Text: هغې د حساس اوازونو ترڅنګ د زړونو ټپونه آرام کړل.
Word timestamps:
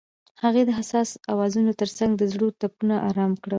هغې 0.43 0.61
د 0.65 0.71
حساس 0.79 1.09
اوازونو 1.31 1.71
ترڅنګ 1.81 2.11
د 2.17 2.23
زړونو 2.33 2.57
ټپونه 2.59 2.95
آرام 3.09 3.31
کړل. 3.41 3.49